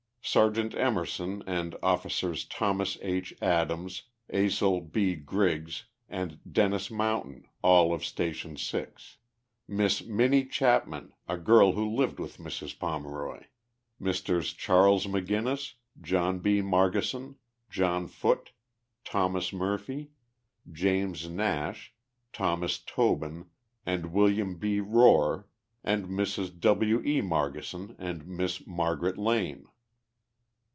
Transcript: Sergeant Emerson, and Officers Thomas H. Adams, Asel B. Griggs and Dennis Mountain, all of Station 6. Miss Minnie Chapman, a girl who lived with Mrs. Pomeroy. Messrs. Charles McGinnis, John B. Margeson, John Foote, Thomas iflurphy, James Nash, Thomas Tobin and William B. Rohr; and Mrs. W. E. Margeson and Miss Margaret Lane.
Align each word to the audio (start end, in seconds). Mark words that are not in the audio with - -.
Sergeant 0.23 0.75
Emerson, 0.75 1.43
and 1.47 1.75
Officers 1.81 2.45
Thomas 2.45 2.95
H. 3.01 3.33
Adams, 3.41 4.03
Asel 4.31 4.79
B. 4.79 5.15
Griggs 5.15 5.85
and 6.07 6.39
Dennis 6.49 6.91
Mountain, 6.91 7.47
all 7.63 7.91
of 7.91 8.05
Station 8.05 8.55
6. 8.55 9.17
Miss 9.67 10.03
Minnie 10.03 10.45
Chapman, 10.45 11.11
a 11.27 11.37
girl 11.37 11.71
who 11.73 11.89
lived 11.93 12.19
with 12.19 12.37
Mrs. 12.37 12.77
Pomeroy. 12.77 13.43
Messrs. 13.99 14.53
Charles 14.53 15.07
McGinnis, 15.07 15.73
John 15.99 16.37
B. 16.39 16.61
Margeson, 16.61 17.35
John 17.69 18.07
Foote, 18.07 18.51
Thomas 19.03 19.49
iflurphy, 19.49 20.09
James 20.71 21.27
Nash, 21.27 21.93
Thomas 22.31 22.77
Tobin 22.77 23.49
and 23.87 24.13
William 24.13 24.57
B. 24.57 24.77
Rohr; 24.79 25.45
and 25.83 26.05
Mrs. 26.07 26.57
W. 26.59 27.01
E. 27.03 27.21
Margeson 27.21 27.95
and 27.97 28.27
Miss 28.27 28.65
Margaret 28.67 29.17
Lane. 29.17 29.65